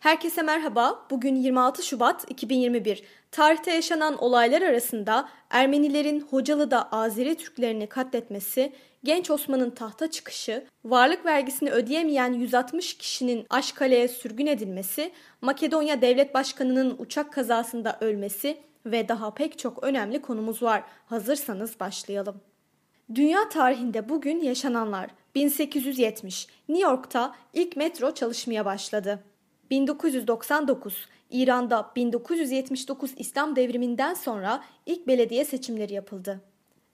Herkese 0.00 0.42
merhaba. 0.42 1.06
Bugün 1.10 1.36
26 1.36 1.82
Şubat 1.82 2.30
2021. 2.30 3.02
Tarihte 3.30 3.74
yaşanan 3.74 4.18
olaylar 4.18 4.62
arasında 4.62 5.28
Ermenilerin 5.50 6.20
Hocalı'da 6.20 6.92
Azeri 6.92 7.36
Türklerini 7.36 7.86
katletmesi, 7.86 8.72
Genç 9.04 9.30
Osman'ın 9.30 9.70
tahta 9.70 10.10
çıkışı, 10.10 10.64
varlık 10.84 11.26
vergisini 11.26 11.70
ödeyemeyen 11.70 12.32
160 12.32 12.94
kişinin 12.94 13.46
Aşkale'ye 13.50 14.08
sürgün 14.08 14.46
edilmesi, 14.46 15.12
Makedonya 15.40 16.02
Devlet 16.02 16.34
Başkanı'nın 16.34 16.96
uçak 16.98 17.32
kazasında 17.32 17.98
ölmesi 18.00 18.58
ve 18.86 19.08
daha 19.08 19.34
pek 19.34 19.58
çok 19.58 19.82
önemli 19.82 20.22
konumuz 20.22 20.62
var. 20.62 20.82
Hazırsanız 21.06 21.80
başlayalım. 21.80 22.40
Dünya 23.14 23.48
tarihinde 23.48 24.08
bugün 24.08 24.40
yaşananlar 24.40 25.10
1870 25.34 26.46
New 26.68 26.90
York'ta 26.90 27.34
ilk 27.52 27.76
metro 27.76 28.14
çalışmaya 28.14 28.64
başladı. 28.64 29.29
1999 29.70 31.06
İran'da 31.30 31.90
1979 31.96 33.14
İslam 33.16 33.56
devriminden 33.56 34.14
sonra 34.14 34.64
ilk 34.86 35.06
belediye 35.06 35.44
seçimleri 35.44 35.94
yapıldı. 35.94 36.40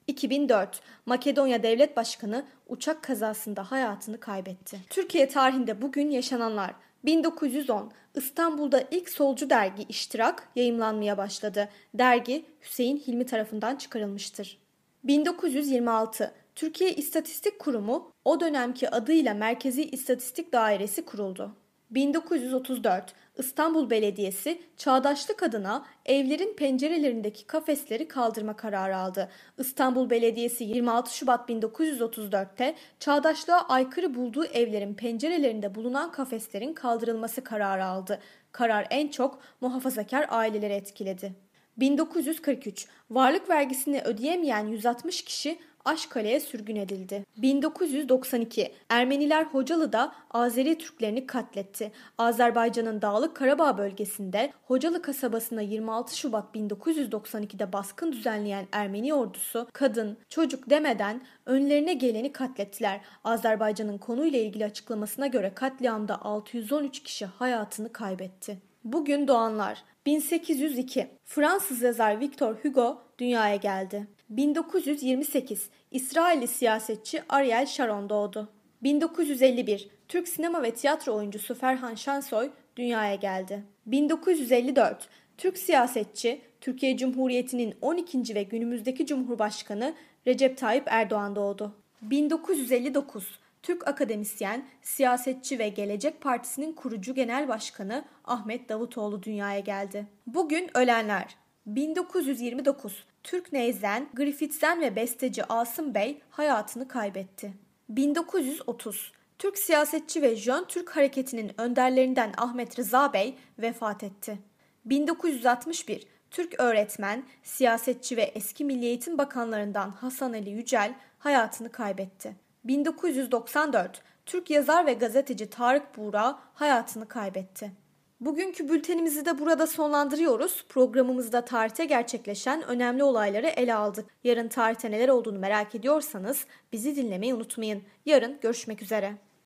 2004 0.07 0.81
Makedonya 1.05 1.63
Devlet 1.63 1.97
Başkanı 1.97 2.45
uçak 2.67 3.03
kazasında 3.03 3.71
hayatını 3.71 4.19
kaybetti. 4.19 4.79
Türkiye 4.89 5.27
tarihinde 5.27 5.81
bugün 5.81 6.09
yaşananlar 6.09 6.73
1910 7.05 7.91
İstanbul'da 8.15 8.83
ilk 8.91 9.09
solcu 9.09 9.49
dergi 9.49 9.85
İştirak 9.89 10.49
yayımlanmaya 10.55 11.17
başladı. 11.17 11.69
Dergi 11.93 12.45
Hüseyin 12.61 12.97
Hilmi 12.97 13.25
tarafından 13.25 13.75
çıkarılmıştır. 13.75 14.57
1926 15.03 16.33
Türkiye 16.55 16.95
İstatistik 16.95 17.59
Kurumu 17.59 18.11
o 18.25 18.39
dönemki 18.39 18.89
adıyla 18.89 19.33
Merkezi 19.33 19.83
İstatistik 19.83 20.53
Dairesi 20.53 21.05
kuruldu. 21.05 21.55
1934 21.91 23.13
İstanbul 23.37 23.89
Belediyesi 23.89 24.61
çağdaşlık 24.77 25.43
adına 25.43 25.85
evlerin 26.05 26.55
pencerelerindeki 26.55 27.47
kafesleri 27.47 28.07
kaldırma 28.07 28.55
kararı 28.55 28.97
aldı. 28.97 29.29
İstanbul 29.57 30.09
Belediyesi 30.09 30.63
26 30.63 31.15
Şubat 31.15 31.49
1934'te 31.49 32.75
çağdaşlığa 32.99 33.67
aykırı 33.67 34.15
bulduğu 34.15 34.45
evlerin 34.45 34.93
pencerelerinde 34.93 35.75
bulunan 35.75 36.11
kafeslerin 36.11 36.73
kaldırılması 36.73 37.43
kararı 37.43 37.85
aldı. 37.85 38.19
Karar 38.51 38.87
en 38.89 39.07
çok 39.07 39.39
muhafazakar 39.61 40.25
aileleri 40.29 40.73
etkiledi. 40.73 41.33
1943 41.77 42.87
varlık 43.09 43.49
vergisini 43.49 44.01
ödeyemeyen 44.01 44.67
160 44.67 45.21
kişi 45.21 45.59
Aşkale'ye 45.87 46.39
sürgün 46.39 46.75
edildi. 46.75 47.25
1992 47.37 48.73
Ermeniler 48.89 49.43
Hocalı'da 49.43 50.15
Azeri 50.31 50.77
Türklerini 50.77 51.27
katletti. 51.27 51.91
Azerbaycan'ın 52.17 53.01
Dağlık 53.01 53.35
Karabağ 53.35 53.77
bölgesinde 53.77 54.53
Hocalı 54.63 55.01
kasabasına 55.01 55.61
26 55.61 56.17
Şubat 56.17 56.55
1992'de 56.55 57.73
baskın 57.73 58.11
düzenleyen 58.11 58.67
Ermeni 58.71 59.13
ordusu 59.13 59.67
kadın, 59.73 60.17
çocuk 60.29 60.69
demeden 60.69 61.21
önlerine 61.45 61.93
geleni 61.93 62.31
katlettiler. 62.31 63.01
Azerbaycan'ın 63.23 63.97
konuyla 63.97 64.39
ilgili 64.39 64.65
açıklamasına 64.65 65.27
göre 65.27 65.51
katliamda 65.55 66.21
613 66.21 67.03
kişi 67.03 67.25
hayatını 67.25 67.93
kaybetti. 67.93 68.57
Bugün 68.83 69.27
doğanlar 69.27 69.83
1802 70.05 71.07
Fransız 71.25 71.81
yazar 71.81 72.19
Victor 72.19 72.55
Hugo 72.55 73.01
dünyaya 73.19 73.55
geldi. 73.55 74.07
1928 74.29 75.69
İsrailli 75.91 76.47
siyasetçi 76.47 77.23
Ariel 77.29 77.65
Sharon 77.65 78.09
doğdu. 78.09 78.49
1951 78.83 79.89
Türk 80.07 80.27
sinema 80.27 80.63
ve 80.63 80.71
tiyatro 80.71 81.15
oyuncusu 81.15 81.55
Ferhan 81.55 81.95
Şansoy 81.95 82.51
dünyaya 82.75 83.15
geldi. 83.15 83.63
1954 83.85 85.09
Türk 85.37 85.57
siyasetçi 85.57 86.41
Türkiye 86.61 86.97
Cumhuriyeti'nin 86.97 87.75
12. 87.81 88.35
ve 88.35 88.43
günümüzdeki 88.43 89.05
Cumhurbaşkanı 89.05 89.93
Recep 90.27 90.57
Tayyip 90.57 90.83
Erdoğan 90.87 91.35
doğdu. 91.35 91.75
1959 92.01 93.39
Türk 93.63 93.87
akademisyen, 93.87 94.65
siyasetçi 94.81 95.59
ve 95.59 95.69
Gelecek 95.69 96.21
Partisi'nin 96.21 96.73
kurucu 96.73 97.15
genel 97.15 97.47
başkanı 97.47 98.05
Ahmet 98.25 98.69
Davutoğlu 98.69 99.23
dünyaya 99.23 99.59
geldi. 99.59 100.07
Bugün 100.27 100.77
ölenler 100.77 101.35
1929 101.67 103.05
Türk 103.23 103.53
neyzen, 103.53 104.09
Griffithsen 104.13 104.81
ve 104.81 104.95
besteci 104.95 105.45
Asım 105.45 105.93
Bey 105.93 106.21
hayatını 106.29 106.87
kaybetti. 106.87 107.53
1930 107.89 109.11
Türk 109.39 109.57
siyasetçi 109.57 110.21
ve 110.21 110.35
Jön 110.35 110.65
Türk 110.67 110.95
hareketinin 110.95 111.51
önderlerinden 111.57 112.33
Ahmet 112.37 112.79
Rıza 112.79 113.13
Bey 113.13 113.35
vefat 113.59 114.03
etti. 114.03 114.37
1961 114.85 116.07
Türk 116.31 116.59
öğretmen, 116.59 117.23
siyasetçi 117.43 118.17
ve 118.17 118.21
eski 118.21 118.65
Milli 118.65 118.85
Eğitim 118.85 119.17
Bakanlarından 119.17 119.89
Hasan 119.89 120.33
Ali 120.33 120.49
Yücel 120.49 120.93
hayatını 121.19 121.71
kaybetti. 121.71 122.35
1994 122.63 124.01
Türk 124.25 124.49
yazar 124.49 124.85
ve 124.85 124.93
gazeteci 124.93 125.49
Tarık 125.49 125.97
Buğra 125.97 126.39
hayatını 126.53 127.07
kaybetti. 127.07 127.71
Bugünkü 128.19 128.69
bültenimizi 128.69 129.25
de 129.25 129.39
burada 129.39 129.67
sonlandırıyoruz. 129.67 130.65
Programımızda 130.69 131.45
tarihte 131.45 131.85
gerçekleşen 131.85 132.63
önemli 132.63 133.03
olayları 133.03 133.47
ele 133.47 133.75
aldık. 133.75 134.05
Yarın 134.23 134.47
tarihte 134.47 134.91
neler 134.91 135.09
olduğunu 135.09 135.39
merak 135.39 135.75
ediyorsanız 135.75 136.45
bizi 136.71 136.95
dinlemeyi 136.95 137.33
unutmayın. 137.33 137.83
Yarın 138.05 138.39
görüşmek 138.41 138.81
üzere. 138.81 139.26